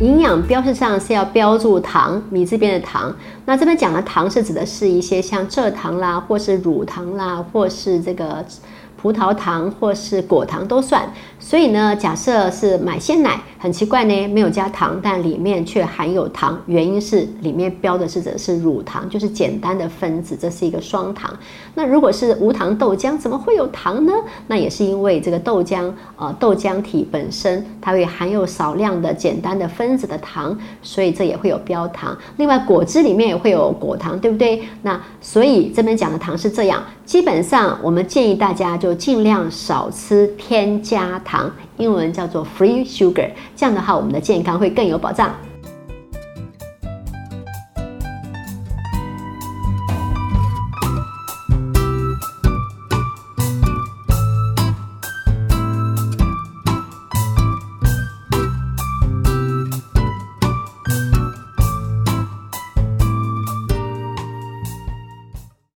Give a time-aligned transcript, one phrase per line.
[0.00, 3.14] 营养标识上是要标注糖，米这边的糖。
[3.46, 8.44] 那这边讲的糖是指的是一些像蔗糖啦，或是乳糖啦，或是这个。
[9.00, 11.08] 葡萄糖或是果糖都算，
[11.38, 21.32] 所以呢，假设是买鲜奶，很奇怪呢，没有加糖，但里面却含有糖，原因是里面标的是的是乳糖，就是简单的分子，这是一个双糖。
[21.74, 24.12] 那如果是无糖豆浆，怎么会有糖呢？
[24.48, 32.18] 那也是因为这个豆浆，呃，豆浆体本身它会含有少量的简单的分子的糖，所以这也会有标糖。
[32.38, 34.60] 另外，果汁里面也会有果糖，对不对？
[34.82, 38.88] 那所以这边讲的糖是这样，基本上我们建议大家就。
[38.88, 43.30] 就尽量少吃添加糖，英文叫做 free sugar。
[43.56, 45.34] 这样的话，我们的健康会更有保障。